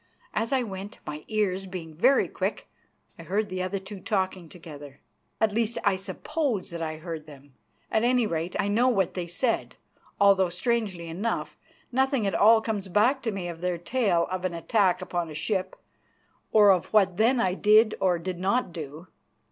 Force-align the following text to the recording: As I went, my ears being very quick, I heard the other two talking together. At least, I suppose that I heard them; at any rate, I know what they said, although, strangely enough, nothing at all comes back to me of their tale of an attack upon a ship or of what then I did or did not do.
As 0.33 0.51
I 0.51 0.63
went, 0.63 0.97
my 1.05 1.23
ears 1.27 1.67
being 1.67 1.93
very 1.93 2.27
quick, 2.27 2.67
I 3.19 3.21
heard 3.21 3.49
the 3.49 3.61
other 3.61 3.77
two 3.77 3.99
talking 3.99 4.49
together. 4.49 4.99
At 5.39 5.53
least, 5.53 5.77
I 5.83 5.95
suppose 5.95 6.71
that 6.71 6.81
I 6.81 6.97
heard 6.97 7.27
them; 7.27 7.53
at 7.91 8.03
any 8.03 8.25
rate, 8.25 8.55
I 8.59 8.67
know 8.67 8.87
what 8.87 9.13
they 9.13 9.27
said, 9.27 9.75
although, 10.19 10.49
strangely 10.49 11.07
enough, 11.07 11.55
nothing 11.91 12.25
at 12.25 12.33
all 12.33 12.61
comes 12.61 12.87
back 12.87 13.21
to 13.21 13.31
me 13.31 13.47
of 13.47 13.61
their 13.61 13.77
tale 13.77 14.27
of 14.31 14.43
an 14.43 14.55
attack 14.55 15.03
upon 15.03 15.29
a 15.29 15.35
ship 15.35 15.75
or 16.51 16.71
of 16.71 16.87
what 16.87 17.17
then 17.17 17.39
I 17.39 17.53
did 17.53 17.93
or 17.99 18.17
did 18.17 18.39
not 18.39 18.73
do. 18.73 19.07